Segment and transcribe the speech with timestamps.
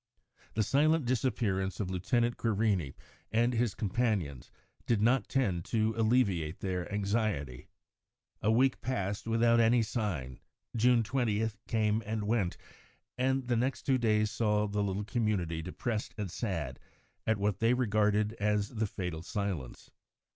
[0.55, 2.95] The silent disappearance of Lieutenant Querini
[3.31, 4.49] and his companions
[4.87, 7.67] did not tend to alleviate their anxiety.
[8.41, 10.39] A week passed without any sign;
[10.75, 12.57] June 20th came and went,
[13.15, 16.79] and the next two days saw the little community depressed and sad
[17.27, 19.91] at what they regarded as the fatal silence.